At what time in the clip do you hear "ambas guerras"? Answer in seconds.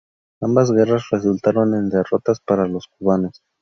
0.41-1.07